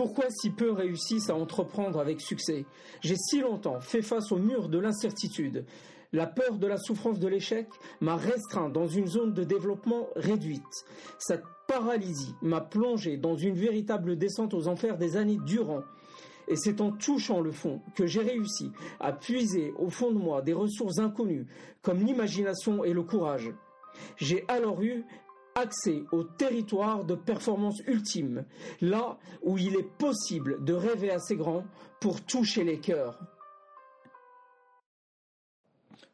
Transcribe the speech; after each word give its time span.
Pourquoi 0.00 0.30
si 0.30 0.48
peu 0.48 0.72
réussissent 0.72 1.28
à 1.28 1.34
entreprendre 1.34 2.00
avec 2.00 2.22
succès? 2.22 2.64
J'ai 3.02 3.16
si 3.16 3.42
longtemps 3.42 3.80
fait 3.80 4.00
face 4.00 4.32
au 4.32 4.38
mur 4.38 4.70
de 4.70 4.78
l'incertitude. 4.78 5.66
La 6.14 6.26
peur 6.26 6.56
de 6.56 6.66
la 6.66 6.78
souffrance 6.78 7.18
de 7.18 7.28
l'échec 7.28 7.68
m'a 8.00 8.16
restreint 8.16 8.70
dans 8.70 8.86
une 8.86 9.06
zone 9.06 9.34
de 9.34 9.44
développement 9.44 10.06
réduite. 10.16 10.86
Cette 11.18 11.42
paralysie 11.68 12.34
m'a 12.40 12.62
plongé 12.62 13.18
dans 13.18 13.36
une 13.36 13.56
véritable 13.56 14.16
descente 14.16 14.54
aux 14.54 14.68
enfers 14.68 14.96
des 14.96 15.18
années 15.18 15.38
durant. 15.44 15.82
Et 16.48 16.56
c'est 16.56 16.80
en 16.80 16.92
touchant 16.92 17.42
le 17.42 17.52
fond 17.52 17.82
que 17.94 18.06
j'ai 18.06 18.22
réussi 18.22 18.72
à 19.00 19.12
puiser 19.12 19.74
au 19.76 19.90
fond 19.90 20.12
de 20.12 20.18
moi 20.18 20.40
des 20.40 20.54
ressources 20.54 20.98
inconnues, 20.98 21.46
comme 21.82 22.02
l'imagination 22.02 22.84
et 22.84 22.94
le 22.94 23.02
courage. 23.02 23.52
J'ai 24.16 24.46
alors 24.48 24.80
eu 24.82 25.04
accès 25.60 26.02
au 26.12 26.24
territoire 26.24 27.04
de 27.04 27.14
performance 27.14 27.80
ultime, 27.86 28.44
là 28.80 29.18
où 29.42 29.58
il 29.58 29.76
est 29.76 29.88
possible 29.98 30.64
de 30.64 30.72
rêver 30.72 31.10
assez 31.10 31.36
grand 31.36 31.64
pour 32.00 32.24
toucher 32.24 32.64
les 32.64 32.80
cœurs. 32.80 33.20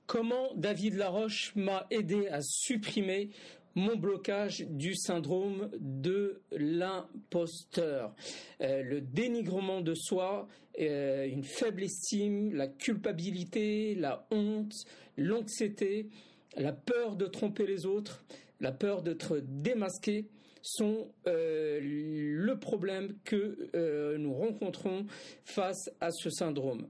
Comment 0.06 0.54
David 0.54 0.94
Laroche 0.94 1.52
m'a 1.56 1.86
aidé 1.90 2.28
à 2.28 2.40
supprimer 2.42 3.30
mon 3.74 3.96
blocage 3.96 4.64
du 4.70 4.94
syndrome 4.94 5.68
de 5.78 6.40
l'imposteur, 6.50 8.14
euh, 8.62 8.82
le 8.82 9.02
dénigrement 9.02 9.82
de 9.82 9.94
soi, 9.94 10.48
euh, 10.80 11.28
une 11.28 11.44
faible 11.44 11.82
estime, 11.82 12.54
la 12.54 12.68
culpabilité, 12.68 13.94
la 13.94 14.26
honte, 14.30 14.72
l'anxiété, 15.18 16.08
la 16.56 16.72
peur 16.72 17.16
de 17.16 17.26
tromper 17.26 17.66
les 17.66 17.84
autres, 17.84 18.24
la 18.60 18.72
peur 18.72 19.02
d'être 19.02 19.40
démasqué 19.42 20.26
sont 20.62 21.08
euh, 21.26 21.78
le 21.82 22.58
problème 22.58 23.14
que 23.24 24.16
nous 24.16 24.34
rencontrons 24.34 25.06
face 25.44 25.90
à 26.00 26.10
ce 26.10 26.30
syndrome. 26.30 26.88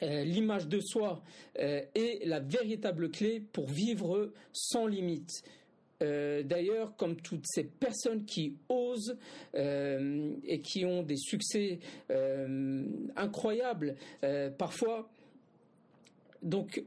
L'image 0.00 0.68
de 0.68 0.78
soi 0.78 1.24
est 1.56 2.24
la 2.24 2.38
véritable 2.38 3.10
clé 3.10 3.40
pour 3.40 3.66
vivre 3.66 4.30
sans 4.52 4.86
limite. 4.86 5.42
Euh, 6.00 6.42
d'ailleurs, 6.44 6.94
comme 6.96 7.16
toutes 7.16 7.44
ces 7.46 7.64
personnes 7.64 8.24
qui 8.24 8.56
osent 8.68 9.16
euh, 9.56 10.30
et 10.44 10.60
qui 10.60 10.84
ont 10.84 11.02
des 11.02 11.16
succès 11.16 11.80
euh, 12.10 12.84
incroyables, 13.16 13.96
parfois, 14.56 15.08
donc 16.42 16.82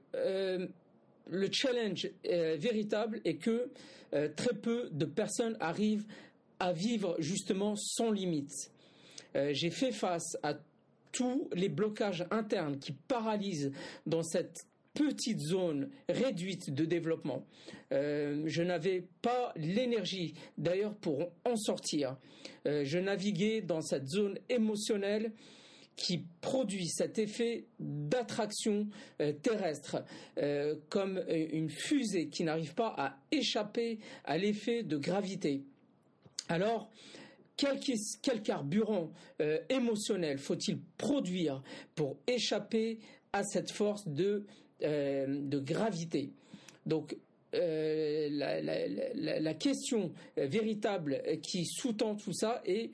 le 1.29 1.49
challenge 1.51 2.09
véritable 2.23 3.21
est 3.25 3.35
que 3.35 3.69
très 4.35 4.53
peu 4.53 4.89
de 4.91 5.05
personnes 5.05 5.55
arrivent 5.59 6.05
à 6.59 6.73
vivre 6.73 7.15
justement 7.19 7.75
sans 7.75 8.11
limite. 8.11 8.71
J'ai 9.33 9.69
fait 9.69 9.91
face 9.91 10.37
à 10.43 10.55
tous 11.11 11.49
les 11.53 11.69
blocages 11.69 12.25
internes 12.31 12.77
qui 12.79 12.93
paralysent 12.93 13.71
dans 14.05 14.23
cette 14.23 14.65
petite 14.93 15.39
zone 15.39 15.89
réduite 16.09 16.73
de 16.73 16.85
développement. 16.85 17.45
Euh, 17.91 18.43
je 18.45 18.61
n'avais 18.61 19.05
pas 19.21 19.53
l'énergie 19.55 20.33
d'ailleurs 20.57 20.95
pour 20.95 21.31
en 21.45 21.55
sortir. 21.55 22.17
Euh, 22.67 22.83
je 22.83 22.99
naviguais 22.99 23.61
dans 23.61 23.81
cette 23.81 24.07
zone 24.07 24.37
émotionnelle 24.49 25.31
qui 25.95 26.23
produit 26.41 26.87
cet 26.87 27.19
effet 27.19 27.65
d'attraction 27.79 28.87
euh, 29.21 29.33
terrestre, 29.33 30.03
comme 30.89 31.23
une 31.27 31.69
fusée 31.69 32.27
qui 32.29 32.43
n'arrive 32.43 32.73
pas 32.73 32.95
à 32.97 33.17
échapper 33.31 33.99
à 34.25 34.37
l'effet 34.37 34.83
de 34.83 34.97
gravité. 34.97 35.63
Alors, 36.49 36.89
quel, 37.55 38.41
carburant 38.41 39.11
émotionnel 39.69 40.39
faut-il 40.39 40.79
produire 40.97 41.61
pour 41.93 42.17
échapper 42.25 42.97
à 43.33 43.43
cette 43.43 43.71
force 43.71 44.07
de 44.07 44.45
euh, 44.83 45.61
gravité? 45.61 46.31
Donc 46.85 47.15
euh, 47.53 48.29
la, 48.31 49.53
question 49.53 50.11
véritable 50.37 51.21
qui 51.43 51.65
sous-tend 51.65 52.15
tout 52.15 52.33
ça 52.33 52.61
est 52.65 52.91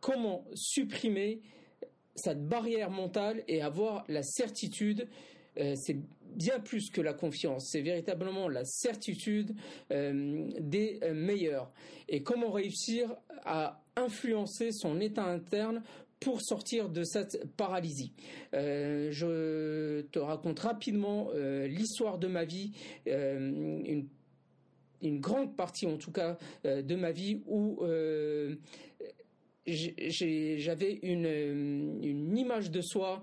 comment 0.00 0.44
supprimer 0.54 1.40
cette 2.14 2.46
barrière 2.46 2.90
mentale 2.90 3.42
et 3.48 3.62
avoir 3.62 4.04
la 4.08 4.22
certitude 4.22 5.08
euh, 5.58 5.74
c'est 5.76 5.96
bien 6.34 6.58
plus 6.58 6.90
que 6.90 7.00
la 7.00 7.14
confiance, 7.14 7.68
c'est 7.70 7.80
véritablement 7.80 8.48
la 8.48 8.64
certitude 8.64 9.54
des 9.88 10.98
meilleurs. 11.14 11.70
Et 12.08 12.24
comment 12.24 12.50
réussir 12.50 13.14
à 13.44 13.80
influencer 13.94 14.72
son 14.72 15.00
état 15.00 15.24
interne 15.24 15.80
pour 16.24 16.40
sortir 16.40 16.88
de 16.88 17.04
cette 17.04 17.44
paralysie. 17.56 18.12
Euh, 18.54 19.10
je 19.10 20.00
te 20.10 20.18
raconte 20.18 20.60
rapidement 20.60 21.28
euh, 21.34 21.66
l'histoire 21.66 22.18
de 22.18 22.28
ma 22.28 22.44
vie, 22.44 22.72
euh, 23.06 23.36
une, 23.84 24.08
grande 25.20 25.54
partie 25.54 25.86
en 25.86 25.98
tout 25.98 26.10
cas 26.12 26.38
de 26.64 26.94
ma 26.94 27.12
vie 27.12 27.42
où 27.46 27.82
j'avais 29.66 30.98
une, 31.02 32.36
image 32.36 32.70
de 32.70 32.80
soi 32.80 33.22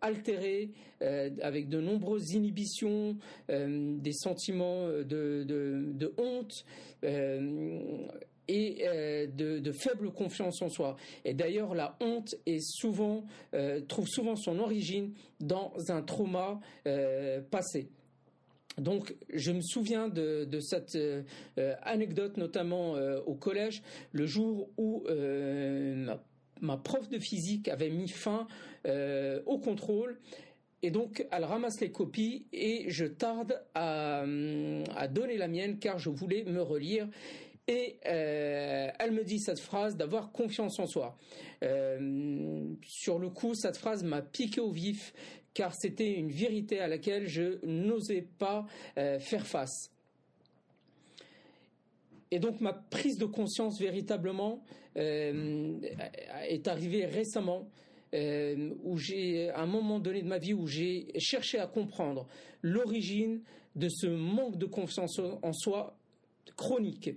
altérée, 0.00 0.70
avec 1.00 1.68
de 1.68 1.80
nombreuses 1.80 2.32
inhibitions, 2.32 3.16
des 3.48 4.12
sentiments 4.12 4.88
de, 4.88 6.12
honte 6.16 6.64
et 8.48 8.78
euh, 8.82 9.26
de, 9.26 9.72
faible 9.72 10.10
confiance 10.10 10.60
en 10.62 10.68
soi. 10.68 10.96
Et 11.24 11.34
d'ailleurs, 11.34 11.74
la 11.74 11.96
honte 12.00 12.34
euh, 13.54 13.80
trouve 13.86 14.08
souvent 14.08 14.36
son 14.36 14.58
origine 14.58 15.12
dans 15.40 15.72
un 15.88 16.02
trauma 16.02 16.58
euh, 16.86 17.40
passé. 17.50 17.88
Donc, 18.78 19.14
je 19.32 19.52
me 19.52 19.60
souviens 19.60 20.08
de, 20.08 20.60
cette 20.60 20.96
euh, 20.96 21.22
anecdote, 21.82 22.36
notamment 22.36 22.94
au 23.26 23.34
collège, 23.34 23.82
le 24.12 24.26
jour 24.26 24.70
où 24.76 25.04
ma, 26.60 26.76
prof 26.76 27.08
de 27.08 27.18
physique 27.18 27.68
avait 27.68 27.90
mis 27.90 28.08
fin 28.08 28.46
au 29.46 29.58
contrôle. 29.58 30.18
Et 30.82 30.90
donc, 30.90 31.26
elle 31.32 31.44
ramasse 31.44 31.80
les 31.80 31.90
copies 31.90 32.46
et 32.52 32.84
je 32.88 33.04
tarde 33.04 33.60
à 33.74 34.24
donner 35.10 35.36
la 35.36 35.48
mienne 35.48 35.78
car 35.78 35.98
je 35.98 36.10
voulais 36.10 36.44
me 36.44 36.62
relire. 36.62 37.08
Et 37.68 37.98
euh, 38.06 38.88
elle 38.98 39.12
me 39.12 39.22
dit 39.22 39.38
cette 39.38 39.60
phrase 39.60 39.94
d'avoir 39.94 40.32
confiance 40.32 40.78
en 40.78 40.86
soi. 40.86 41.18
Euh, 41.62 42.74
sur 42.82 43.18
le 43.18 43.28
coup, 43.28 43.54
cette 43.54 43.76
phrase 43.76 44.02
m'a 44.02 44.22
piqué 44.22 44.60
au 44.60 44.70
vif 44.70 45.12
car 45.52 45.74
c'était 45.74 46.14
une 46.14 46.30
vérité 46.30 46.80
à 46.80 46.88
laquelle 46.88 47.26
je 47.26 47.64
n'osais 47.66 48.26
pas 48.38 48.66
euh, 48.96 49.18
faire 49.18 49.46
face. 49.46 49.90
Et 52.30 52.38
donc 52.38 52.60
ma 52.60 52.72
prise 52.72 53.18
de 53.18 53.26
conscience 53.26 53.78
véritablement 53.78 54.62
est 54.94 56.66
arrivée 56.66 57.06
récemment. 57.06 57.70
où 58.12 58.98
j'ai 58.98 59.48
à 59.50 59.60
un 59.60 59.66
moment 59.66 60.00
donné 60.00 60.22
de 60.22 60.28
ma 60.28 60.38
vie 60.38 60.52
où 60.52 60.66
j'ai 60.66 61.06
cherché 61.18 61.58
à 61.58 61.66
comprendre 61.66 62.26
l'origine 62.62 63.40
de 63.76 63.88
ce 63.88 64.06
manque 64.06 64.58
de 64.58 64.66
confiance 64.66 65.20
en 65.42 65.52
soi 65.52 65.96
chronique 66.56 67.10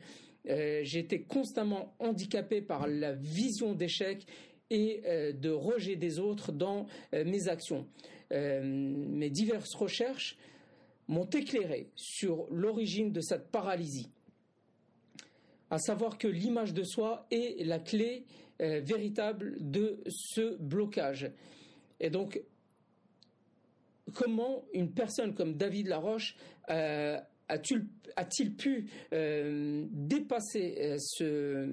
euh, 0.49 0.81
j'étais 0.83 1.21
constamment 1.21 1.93
handicapé 1.99 2.61
par 2.61 2.87
la 2.87 3.13
vision 3.13 3.73
d'échec 3.73 4.25
et 4.69 5.01
euh, 5.05 5.33
de 5.33 5.49
rejet 5.49 5.95
des 5.95 6.19
autres 6.19 6.51
dans 6.51 6.87
euh, 7.13 7.23
mes 7.25 7.47
actions. 7.47 7.87
mes 8.31 9.29
diverses 9.29 9.75
recherches 9.75 10.37
m'ont 11.07 11.29
éclairé 11.29 11.89
sur 11.95 12.47
l'origine 12.49 13.11
de 13.11 13.19
cette 13.19 13.51
paralysie 13.51 14.09
à 15.69 15.77
savoir 15.77 16.17
que 16.17 16.27
l'image 16.27 16.73
de 16.73 16.83
soi 16.83 17.27
est 17.31 17.65
la 17.65 17.79
clé 17.79 18.25
véritable 18.59 19.55
de 19.59 20.03
ce 20.07 20.57
blocage. 20.57 21.31
Et 21.99 22.09
donc, 22.09 22.41
comment 24.13 24.65
une 24.73 24.91
personne 24.91 25.33
comme 25.33 25.55
David 25.55 25.87
Laroche 25.87 26.35
a-t-il 28.15 28.53
pu 28.55 28.85
euh, 29.13 29.85
dépasser 29.91 30.75
euh, 30.79 30.97
ce, 30.99 31.67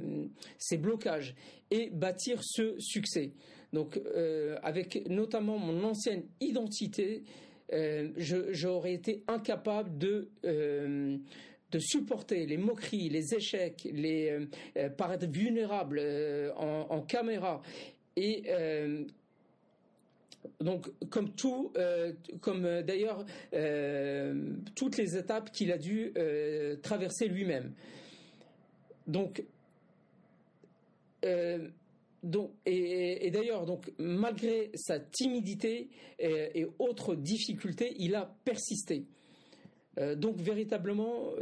ces 0.58 0.76
blocages 0.76 1.34
et 1.70 1.90
bâtir 1.90 2.40
ce 2.42 2.74
succès? 2.78 3.32
Donc, 3.72 3.98
euh, 3.98 4.56
avec 4.62 5.08
notamment 5.08 5.58
mon 5.58 5.84
ancienne 5.84 6.24
identité, 6.40 7.22
j'aurais 8.16 8.94
été 8.94 9.24
incapable 9.28 9.98
de 9.98 10.30
supporter 11.78 12.46
les 12.46 12.56
moqueries, 12.56 13.10
les 13.10 13.34
échecs, 13.34 13.86
les 13.92 14.48
paraître 14.96 15.26
vulnérable 15.28 16.00
en, 16.56 16.86
en, 16.88 17.02
caméra. 17.02 17.60
Et 18.16 18.44
donc, 20.60 20.90
comme 21.10 21.30
tout, 21.34 21.72
euh, 21.76 22.12
comme 22.40 22.64
euh, 22.64 22.82
d'ailleurs 22.82 23.24
euh, 23.54 24.56
toutes 24.74 24.96
les 24.96 25.16
étapes 25.16 25.50
qu'il 25.52 25.70
a 25.72 25.78
dû 25.78 26.12
traverser 26.82 27.28
lui-même. 27.28 27.72
Donc, 29.06 29.44
donc, 32.22 32.50
et, 32.66 33.30
d'ailleurs, 33.30 33.66
donc, 33.66 33.92
malgré 33.98 34.70
sa 34.74 34.98
timidité 34.98 35.88
et, 36.18 36.66
autres 36.78 37.14
difficultés, 37.14 37.94
il 37.98 38.14
a 38.14 38.34
persisté. 38.44 39.06
Donc, 40.16 40.36
véritablement, 40.36 41.32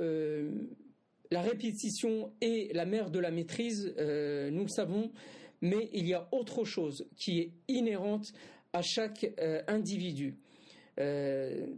la 1.30 1.42
répétition 1.42 2.32
est 2.40 2.74
la 2.74 2.86
mère 2.86 3.10
de 3.10 3.18
la 3.18 3.30
maîtrise, 3.30 3.94
nous 3.98 4.62
le 4.62 4.68
savons, 4.68 5.12
mais 5.60 5.90
il 5.92 6.06
y 6.06 6.14
a 6.14 6.28
autre 6.32 6.64
chose 6.64 7.06
qui 7.16 7.40
est 7.40 7.52
inhérente 7.68 8.32
à 8.76 8.82
chaque 8.82 9.26
individu. 9.68 10.36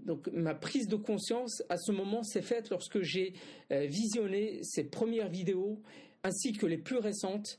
donc 0.04 0.28
ma 0.32 0.54
prise 0.54 0.88
de 0.88 0.96
conscience 0.96 1.62
à 1.68 1.76
ce 1.76 1.92
moment 1.92 2.22
s'est 2.22 2.42
faite 2.42 2.70
lorsque 2.70 3.02
j'ai 3.02 3.34
visionné 3.70 4.60
ces 4.62 4.84
premières 4.84 5.28
vidéos 5.28 5.80
ainsi 6.24 6.52
que 6.52 6.66
les 6.66 6.78
plus 6.78 6.98
récentes 6.98 7.58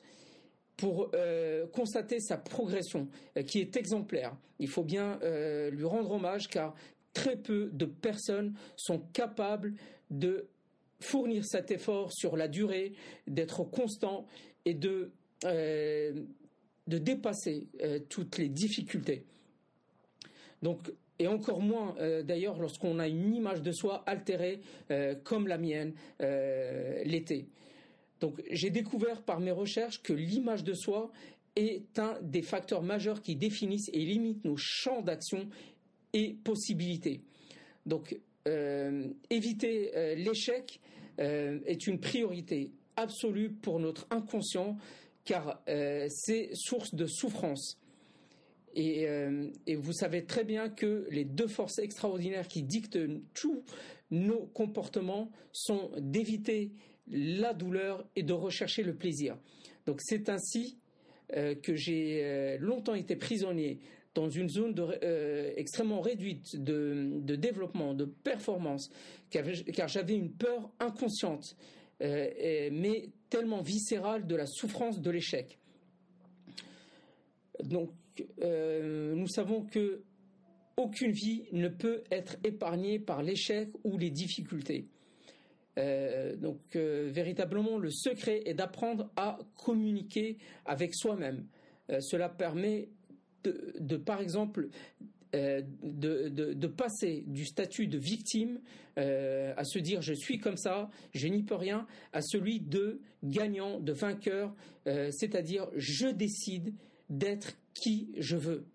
pour 0.79 1.11
euh, 1.13 1.67
constater 1.67 2.19
sa 2.21 2.37
progression, 2.37 3.09
euh, 3.37 3.43
qui 3.43 3.59
est 3.59 3.75
exemplaire. 3.75 4.35
Il 4.59 4.69
faut 4.69 4.83
bien 4.83 5.19
euh, 5.23 5.69
lui 5.71 5.83
rendre 5.83 6.11
hommage 6.11 6.47
car 6.47 6.73
très 7.13 7.35
peu 7.35 7.69
de 7.73 7.85
personnes 7.85 8.53
sont 8.77 8.99
capables 9.11 9.73
de 10.09 10.47
fournir 11.01 11.43
cet 11.45 11.71
effort 11.71 12.13
sur 12.13 12.37
la 12.37 12.47
durée, 12.47 12.93
d'être 13.27 13.63
constant 13.63 14.25
et 14.65 14.73
de, 14.73 15.11
de 16.89 16.97
dépasser 16.97 17.67
toutes 18.09 18.37
les 18.37 18.49
difficultés. 18.49 19.23
Donc, 20.61 20.91
et 21.19 21.27
encore 21.27 21.61
moins 21.61 21.95
d'ailleurs 22.23 22.59
lorsqu'on 22.59 22.99
a 22.99 23.07
une 23.07 23.33
image 23.33 23.61
de 23.61 23.71
soi 23.71 24.03
altérée 24.05 24.61
comme 25.23 25.47
la 25.47 25.57
mienne 25.57 25.93
l'était. 26.19 27.45
Donc 28.19 28.41
j'ai 28.49 28.69
découvert 28.69 29.21
par 29.21 29.39
mes 29.39 29.51
recherches 29.51 30.01
que 30.01 30.13
l'image 30.13 30.63
de 30.63 30.73
soi 30.73 31.11
est 31.55 31.99
un 31.99 32.17
des 32.21 32.41
facteurs 32.41 32.83
majeurs 32.83 33.21
qui 33.21 33.35
définissent 33.35 33.89
et 33.93 33.99
limitent 33.99 34.45
nos 34.45 34.57
champs 34.57 35.01
d'action 35.01 35.49
et 36.13 36.35
possibilités. 36.43 37.21
Donc 37.85 38.17
euh, 38.47 39.07
éviter 39.29 39.91
euh, 39.95 40.15
l'échec 40.15 40.79
euh, 41.19 41.59
est 41.65 41.87
une 41.87 41.99
priorité 41.99 42.71
absolue 42.95 43.51
pour 43.51 43.79
notre 43.79 44.07
inconscient 44.09 44.77
car 45.29 45.61
c'est 46.09 46.49
source 46.55 46.95
de 46.95 47.05
souffrance. 47.05 47.79
Et, 48.75 49.07
et, 49.67 49.75
vous 49.75 49.93
savez 49.93 50.25
très 50.25 50.43
bien 50.43 50.69
que 50.69 51.07
les 51.11 51.25
deux 51.25 51.47
forces 51.47 51.79
extraordinaires 51.79 52.47
qui 52.47 52.63
dictent 52.63 52.99
tous 53.33 53.63
nos 54.11 54.47
comportements 54.47 55.31
sont 55.51 55.91
d'éviter 55.97 56.71
la 57.07 57.53
douleur 57.53 58.07
et 58.15 58.23
de 58.23 58.33
rechercher 58.33 58.83
le 58.83 58.95
plaisir. 58.95 59.37
Donc 59.85 60.01
c'est 60.01 60.29
ainsi 60.29 60.79
euh, 61.35 61.55
que 61.55 61.75
j'ai 61.75 62.21
euh, 62.23 62.57
longtemps 62.59 62.95
été 62.95 63.15
prisonnier 63.15 63.79
dans 64.15 64.29
une 64.29 64.49
zone 64.49 64.73
euh, 65.03 65.53
extrêmement 65.55 66.01
réduite 66.01 66.55
de, 66.55 67.35
développement, 67.35 67.93
de 67.93 68.05
performance, 68.05 68.89
car, 69.29 69.45
j'avais 69.87 70.15
une 70.15 70.31
peur 70.31 70.71
inconsciente, 70.79 71.55
mais 72.01 73.09
tellement 73.29 73.61
viscérale 73.61 74.25
de 74.25 74.35
la 74.35 74.45
souffrance 74.45 75.01
de 75.01 75.11
l'échec. 75.11 75.59
Donc, 77.63 77.91
nous 78.41 79.27
savons 79.27 79.63
que 79.63 80.03
aucune 80.79 81.11
vie 81.11 81.43
ne 81.51 81.67
peut 81.67 82.03
être 82.09 82.37
épargnée 82.43 82.99
par 82.99 83.21
l'échec 83.21 83.69
ou 83.83 83.97
les 83.97 84.09
difficultés. 84.09 84.87
Euh, 85.77 86.35
donc 86.35 86.59
euh, 86.75 87.09
véritablement, 87.11 87.77
le 87.77 87.91
secret 87.91 88.41
est 88.45 88.53
d'apprendre 88.53 89.09
à 89.15 89.37
communiquer 89.55 90.37
avec 90.65 90.95
soi-même. 90.95 91.45
Euh, 91.89 91.99
cela 92.01 92.29
permet 92.29 92.89
de, 93.43 93.97
par 93.97 94.19
exemple, 94.21 94.69
de, 95.33 96.67
passer 96.67 97.23
du 97.27 97.45
statut 97.45 97.87
de 97.87 97.97
victime 97.97 98.59
à 98.95 99.63
se 99.63 99.79
dire 99.79 100.01
je 100.01 100.13
suis 100.13 100.39
comme 100.39 100.57
ça, 100.57 100.89
je 101.13 101.27
n'y 101.27 101.43
peux 101.43 101.55
rien, 101.55 101.87
à 102.13 102.21
celui 102.21 102.59
de 102.59 103.01
gagnant, 103.23 103.79
de 103.79 103.93
vainqueur, 103.93 104.53
c'est-à-dire 104.85 105.67
je 105.75 106.07
décide 106.07 106.73
d'être 107.09 107.57
qui 107.73 108.09
je 108.17 108.35
veux. 108.37 108.65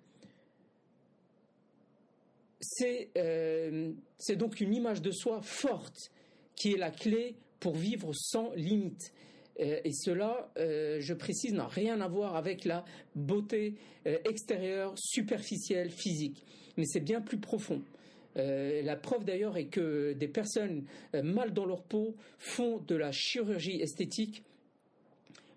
C'est 2.61 4.37
donc 4.37 4.61
une 4.61 4.75
image 4.75 5.03
de 5.03 5.11
soi 5.11 5.43
forte 5.43 6.11
qui 6.57 6.73
est 6.73 6.79
la 6.79 6.91
clé 6.91 7.37
pour 7.61 7.75
vivre 7.75 8.13
sans 8.15 8.53
limite. 8.55 9.13
Euh, 9.61 9.81
et 9.85 9.93
cela, 9.93 10.51
euh, 10.59 10.99
je 11.01 11.15
précise, 11.15 11.53
n'a 11.53 11.67
rien 11.67 12.01
à 12.01 12.09
voir 12.09 12.37
avec 12.37 12.65
la 12.65 12.85
beauté 13.15 13.75
euh, 14.07 14.19
extérieure, 14.29 14.95
superficielle, 14.97 15.91
physique. 15.91 16.45
Mais 16.77 16.85
c'est 16.87 17.01
bien 17.01 17.21
plus 17.21 17.39
profond. 17.39 17.83
la 18.37 18.97
preuve 18.97 19.25
d'ailleurs 19.25 19.57
est 19.57 19.69
que 19.69 20.13
des 20.13 20.27
personnes 20.27 20.87
mal 21.13 21.53
dans 21.53 21.67
leur 21.67 21.85
peau 21.85 22.17
font 22.39 22.79
de 22.79 22.97
la 22.97 23.13
chirurgie 23.13 23.81
esthétique, 23.81 24.43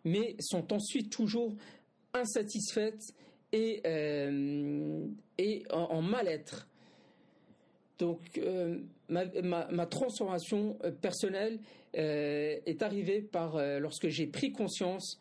mais 0.03 0.35
sont 0.39 0.71
ensuite 0.71 1.09
toujours 1.09 1.55
insatisfaites 2.13 3.01
et, 3.51 3.81
et 5.39 5.63
en 5.71 6.01
mal-être. 6.03 6.67
Donc, 7.99 8.19
euh, 8.37 8.77
ma, 9.09 9.85
transformation 9.85 10.77
euh, 10.83 10.91
personnelle 10.91 11.59
euh, 11.97 12.57
est 12.65 12.81
arrivée 12.83 13.21
par 13.21 13.59
lorsque 13.79 14.07
j'ai 14.09 14.27
pris 14.27 14.51
conscience 14.51 15.19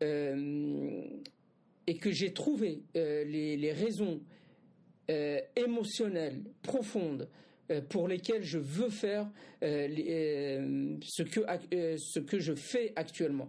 et 0.00 1.94
que 2.00 2.10
j'ai 2.10 2.32
trouvé 2.32 2.82
les, 2.94 3.72
raisons 3.72 4.20
émotionnelles 5.54 6.42
profondes 6.62 7.28
pour 7.88 8.08
lesquelles 8.08 8.42
je 8.42 8.58
veux 8.58 8.88
faire 8.90 9.30
ce, 9.60 11.22
que, 11.22 11.40
ce 11.98 12.18
que 12.18 12.40
je 12.40 12.54
fais 12.54 12.92
actuellement. 12.96 13.48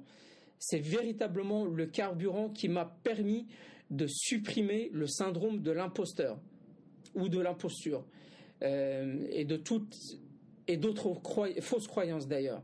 C'est 0.60 0.80
véritablement 0.80 1.66
le 1.66 1.88
carburant 1.88 2.50
qui 2.50 2.70
m'a 2.70 2.86
permis 3.04 3.48
de 3.90 4.06
supprimer 4.08 4.92
le 4.94 5.08
syndrome 5.08 5.62
de 5.64 5.72
l'imposteur 5.72 6.38
ou 7.16 7.30
de 7.30 7.40
l'imposture. 7.40 8.06
Euh, 8.64 9.28
et 9.30 9.44
de 9.44 9.58
toutes 9.58 10.20
et 10.68 10.78
d'autres 10.78 11.14
fausses 11.60 11.88
croyances 11.88 12.28
d'ailleurs. 12.28 12.64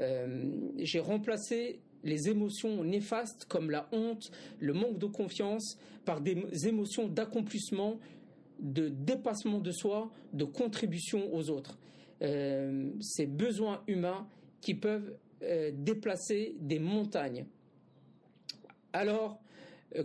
Euh, 0.00 0.48
j'ai 0.78 1.00
remplacé 1.00 1.80
les 2.04 2.28
émotions 2.28 2.84
néfastes 2.84 3.46
comme 3.46 3.70
la 3.70 3.88
honte, 3.90 4.30
le 4.60 4.72
manque 4.72 4.98
de 4.98 5.06
confiance 5.06 5.76
par 6.04 6.20
des 6.20 6.68
émotions 6.68 7.08
d'accomplissement, 7.08 7.98
de 8.60 8.88
dépassement 8.88 9.58
de 9.58 9.72
soi, 9.72 10.10
de 10.32 10.44
contribution 10.44 11.34
aux 11.34 11.50
autres. 11.50 11.78
Euh, 12.22 12.90
ces 13.00 13.26
besoins 13.26 13.82
humains 13.88 14.28
qui 14.60 14.74
peuvent 14.74 15.16
déplacer 15.72 16.54
des 16.60 16.78
montagnes. 16.78 17.46
Alors, 18.92 19.40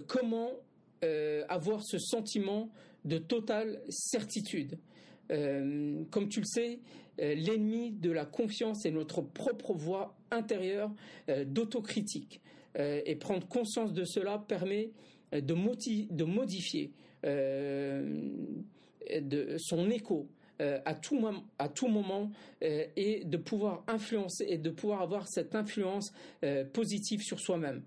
comment 0.08 0.50
avoir 1.50 1.84
ce 1.84 2.00
sentiment 2.00 2.70
de 3.04 3.18
totale 3.18 3.82
certitude? 3.90 4.78
Euh, 5.32 6.04
comme 6.12 6.30
tu 6.30 6.40
le 6.40 6.46
sais, 6.46 6.80
euh, 7.22 7.36
l'ennemi 7.36 7.92
de 7.92 8.12
la 8.12 8.26
confiance 8.26 8.86
est 8.86 8.92
notre 8.92 9.22
propre 9.22 9.74
voie 9.74 10.16
intérieure 10.32 10.92
euh, 11.30 11.46
d'autocritique. 11.46 12.42
et 12.78 13.16
prendre 13.16 13.48
conscience 13.48 13.94
de 13.94 14.04
cela 14.04 14.38
permet 14.38 14.92
de, 15.32 15.54
modifier 16.26 16.92
son 19.58 19.90
écho 19.90 20.28
à, 20.60 20.94
tout, 20.94 21.26
à 21.58 21.70
tout 21.70 21.88
moment 21.88 22.32
et 22.62 23.24
de 23.24 23.38
pouvoir 23.38 23.86
influencer 23.88 24.46
et 24.50 24.58
de 24.58 24.70
pouvoir 24.72 25.02
avoir 25.04 25.26
cette 25.30 25.56
influence 25.56 26.12
positive 26.74 27.22
sur 27.22 27.40
soi-même. 27.40 27.82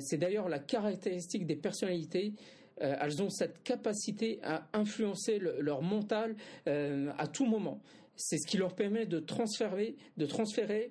C'est 0.00 0.16
d'ailleurs 0.16 0.48
la 0.48 0.60
caractéristique 0.60 1.44
des 1.44 1.56
personnalités 1.56 2.32
euh, 2.82 2.96
elles 3.00 3.22
ont 3.22 3.30
cette 3.30 3.62
capacité 3.62 4.40
à 4.42 4.66
influencer 4.72 5.38
leur 5.38 5.82
mental 5.82 6.34
euh, 6.66 7.10
à 7.18 7.26
tout 7.26 7.46
moment. 7.46 7.80
C'est 8.16 8.38
ce 8.38 8.46
qui 8.46 8.56
leur 8.56 8.74
permet 8.74 9.06
de 9.06 9.20
transférer, 9.20 9.96
de 10.16 10.26
transférer 10.26 10.90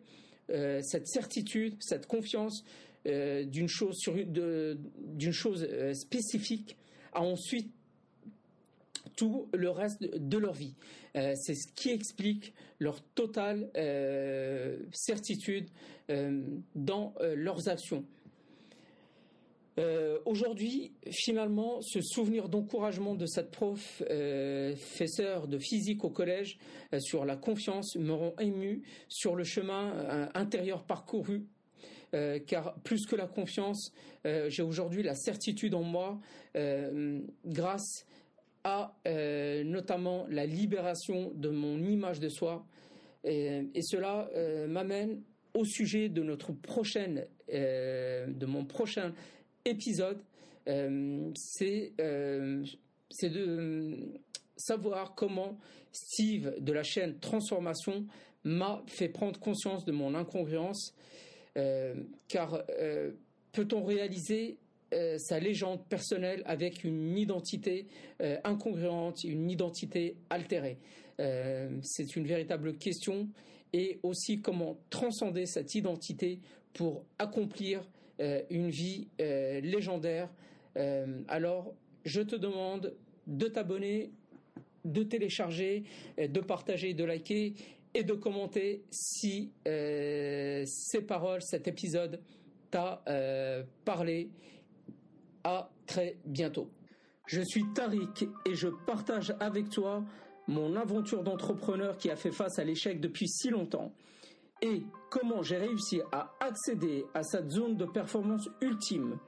euh, 0.49 0.81
cette 0.81 1.07
certitude, 1.07 1.75
cette 1.79 2.07
confiance 2.07 2.63
d'une 3.05 3.67
chose, 3.67 3.97
sur, 3.97 4.15
d'une 4.15 5.33
chose 5.33 5.67
spécifique 5.91 6.77
à 7.11 7.21
ensuite 7.21 7.69
tout 9.17 9.49
le 9.53 9.69
reste 9.69 10.01
de 10.01 10.37
leur 10.37 10.53
vie. 10.53 10.73
c'est 11.13 11.53
ce 11.53 11.67
qui 11.75 11.89
explique 11.89 12.53
leur 12.79 13.01
totale 13.13 13.69
certitude 14.93 15.67
dans 16.75 17.13
leurs 17.35 17.67
actions. 17.67 18.05
Euh, 19.79 20.19
aujourd'hui, 20.25 20.93
finalement, 21.09 21.81
ce 21.81 21.99
souvenir 22.01 22.47
d'encouragement 22.47 23.15
de 23.15 23.25
cette 23.25 23.49
prof, 23.49 24.03
euh, 24.09 24.75
professeur 24.75 25.47
de 25.47 25.57
physique 25.57 26.03
au 26.03 26.09
collège 26.09 26.57
euh, 26.93 26.99
sur 26.99 27.25
la 27.25 27.35
confiance 27.35 27.95
me 27.95 28.11
rend 28.11 28.35
ému 28.39 28.83
sur 29.07 29.35
le 29.35 29.43
chemin 29.43 30.29
intérieur 30.33 30.83
parcouru 30.83 31.45
car 32.45 32.75
plus 32.83 33.07
que 33.07 33.15
la 33.15 33.25
confiance, 33.25 33.91
j'ai 34.23 34.61
aujourd'hui 34.61 35.01
la 35.01 35.15
certitude 35.15 35.73
en 35.73 35.81
moi, 35.81 36.19
grâce 37.43 38.05
à 38.63 38.95
notamment 39.65 40.27
la 40.29 40.45
libération 40.45 41.31
de 41.33 41.49
mon 41.49 41.79
image 41.79 42.19
de 42.19 42.29
soi. 42.29 42.67
Et, 43.23 43.63
et 43.73 43.81
cela 43.81 44.29
m'amène 44.67 45.23
au 45.55 45.65
sujet 45.65 46.07
de 46.07 46.21
notre 46.21 46.51
prochaine, 46.51 47.25
de 47.49 48.45
mon 48.45 48.63
prochain 48.63 49.11
épisode, 49.65 50.21
c'est 50.65 51.93
c'est 53.09 53.29
de 53.29 54.19
savoir 54.57 55.13
comment 55.15 55.57
Steve 55.91 56.55
de 56.59 56.73
la 56.73 56.83
chaîne 56.83 57.19
Transformation 57.19 58.05
m'a 58.43 58.83
fait 58.87 59.09
prendre 59.09 59.39
conscience 59.39 59.85
de 59.85 59.91
mon 59.91 60.15
incongruence, 60.15 60.93
euh, 61.57 61.93
car 62.27 62.63
euh, 62.79 63.11
peut-on 63.51 63.83
réaliser 63.83 64.57
euh, 64.93 65.17
sa 65.17 65.39
légende 65.39 65.85
personnelle 65.87 66.41
avec 66.45 66.83
une 66.83 67.17
identité 67.17 67.87
incongruente, 68.43 69.23
une 69.23 69.49
identité 69.49 70.15
altérée? 70.29 70.77
C'est 71.83 72.15
une 72.15 72.25
véritable 72.25 72.75
question 72.77 73.29
et 73.71 73.99
aussi 74.01 74.41
comment 74.41 74.77
transcender 74.89 75.45
cette 75.45 75.75
identité 75.75 76.39
pour 76.73 77.05
accomplir 77.19 77.87
une 78.19 78.69
vie 78.69 79.07
légendaire. 79.19 80.29
alors, 81.27 81.73
je 82.05 82.21
te 82.21 82.35
demande 82.35 82.93
de 83.27 83.47
t'abonner 83.47 84.11
de 84.85 85.03
télécharger, 85.03 85.83
euh, 86.19 86.27
de 86.27 86.39
partager, 86.39 86.93
de 86.93 87.03
liker 87.03 87.53
et 87.93 88.03
de 88.03 88.13
commenter 88.13 88.83
si 88.89 89.51
euh, 89.67 90.63
ces 90.65 91.01
paroles, 91.01 91.41
cet 91.41 91.67
épisode 91.67 92.19
t'a 92.71 93.03
euh, 93.07 93.63
parlé. 93.85 94.29
À 95.45 95.69
très 95.85 96.15
bientôt. 96.25 96.69
Je 97.27 97.41
suis 97.41 97.65
Tariq 97.75 98.29
et 98.45 98.55
je 98.55 98.69
partage 98.87 99.35
avec 99.41 99.69
toi 99.69 100.05
mon 100.47 100.77
aventure 100.77 101.21
d'entrepreneur 101.21 101.97
qui 101.97 102.09
a 102.09 102.15
fait 102.15 102.31
face 102.31 102.59
à 102.59 102.63
l'échec 102.63 103.01
depuis 103.01 103.27
si 103.27 103.49
longtemps 103.49 103.93
et 104.63 104.85
comment 105.09 105.43
j'ai 105.43 105.57
réussi 105.57 106.01
à 106.11 106.33
accéder 106.39 107.05
à 107.13 107.21
cette 107.21 107.51
zone 107.51 107.75
de 107.75 107.85
performance 107.85 108.49
ultime. 108.61 109.19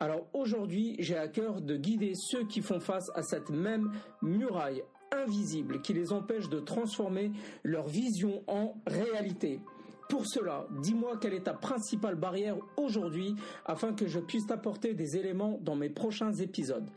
Alors 0.00 0.26
aujourd'hui, 0.32 0.96
j'ai 0.98 1.16
à 1.16 1.28
cœur 1.28 1.60
de 1.60 1.76
guider 1.76 2.14
ceux 2.16 2.44
qui 2.46 2.62
font 2.62 2.80
face 2.80 3.08
à 3.14 3.22
cette 3.22 3.50
même 3.50 3.92
muraille 4.22 4.82
invisible 5.12 5.82
qui 5.82 5.92
les 5.92 6.12
empêche 6.12 6.48
de 6.48 6.58
transformer 6.58 7.32
leur 7.62 7.86
vision 7.86 8.42
en 8.46 8.74
réalité. 8.86 9.60
Pour 10.08 10.26
cela, 10.26 10.66
dis-moi 10.80 11.18
quelle 11.18 11.34
est 11.34 11.44
ta 11.44 11.54
principale 11.54 12.16
barrière 12.16 12.56
aujourd'hui 12.78 13.36
afin 13.66 13.92
que 13.92 14.06
je 14.06 14.20
puisse 14.20 14.46
t'apporter 14.46 14.94
des 14.94 15.18
éléments 15.18 15.58
dans 15.60 15.76
mes 15.76 15.90
prochains 15.90 16.32
épisodes. 16.32 16.90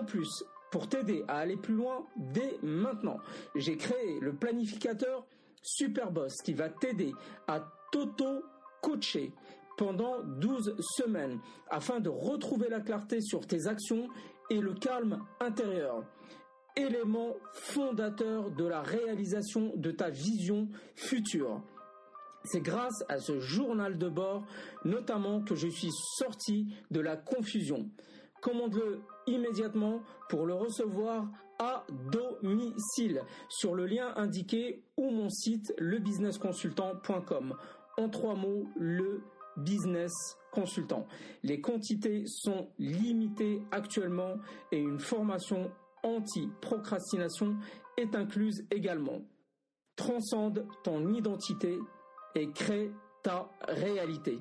En 0.00 0.04
plus, 0.04 0.44
pour 0.70 0.88
t'aider 0.88 1.24
à 1.28 1.38
aller 1.38 1.56
plus 1.56 1.74
loin 1.74 2.06
dès 2.16 2.58
maintenant, 2.62 3.18
j'ai 3.56 3.76
créé 3.76 4.20
le 4.20 4.32
planificateur 4.32 5.26
Superboss 5.62 6.36
qui 6.42 6.54
va 6.54 6.68
t'aider 6.68 7.12
à 7.46 7.60
t'auto-coacher 7.92 9.32
pendant 9.76 10.22
12 10.22 10.74
semaines 10.80 11.38
afin 11.70 12.00
de 12.00 12.08
retrouver 12.08 12.68
la 12.68 12.80
clarté 12.80 13.20
sur 13.20 13.46
tes 13.46 13.66
actions 13.66 14.08
et 14.50 14.60
le 14.60 14.74
calme 14.74 15.24
intérieur. 15.40 16.04
Élément 16.76 17.36
fondateur 17.52 18.50
de 18.50 18.64
la 18.64 18.82
réalisation 18.82 19.72
de 19.76 19.90
ta 19.90 20.10
vision 20.10 20.68
future. 20.94 21.62
C'est 22.44 22.60
grâce 22.60 23.04
à 23.08 23.18
ce 23.18 23.40
journal 23.40 23.98
de 23.98 24.08
bord 24.08 24.44
notamment 24.84 25.42
que 25.42 25.54
je 25.54 25.68
suis 25.68 25.92
sorti 26.16 26.72
de 26.90 27.00
la 27.00 27.16
confusion. 27.16 27.90
Commande-le 28.40 29.00
immédiatement 29.26 30.02
pour 30.28 30.46
le 30.46 30.54
recevoir 30.54 31.28
à 31.58 31.84
domicile 32.10 33.22
sur 33.48 33.74
le 33.74 33.86
lien 33.86 34.12
indiqué 34.16 34.82
ou 34.96 35.10
mon 35.10 35.28
site 35.28 35.72
lebusinessconsultant.com. 35.78 37.54
En 37.96 38.08
trois 38.08 38.34
mots, 38.34 38.66
le 38.76 39.22
business 39.56 40.12
consultant. 40.52 41.06
Les 41.42 41.60
quantités 41.60 42.24
sont 42.26 42.68
limitées 42.78 43.62
actuellement 43.70 44.36
et 44.72 44.78
une 44.78 45.00
formation 45.00 45.70
anti-procrastination 46.02 47.56
est 47.96 48.14
incluse 48.14 48.64
également. 48.70 49.22
Transcende 49.96 50.66
ton 50.84 51.12
identité 51.12 51.76
et 52.34 52.50
crée 52.52 52.92
ta 53.22 53.50
réalité. 53.66 54.38